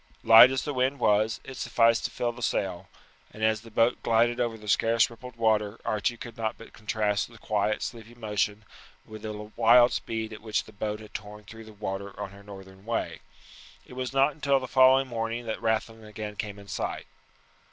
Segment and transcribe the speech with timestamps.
[0.23, 2.87] Light as the wind was, it sufficed to fill the sail;
[3.29, 7.29] and as the boat glided over the scarce rippled water Archie could not but contrast
[7.29, 8.65] the quiet sleepy motion
[9.05, 12.41] with the wild speed at which the boat had torn through the water on her
[12.41, 13.19] northern way.
[13.85, 17.05] It was not until the following morning that Rathlin again came in sight.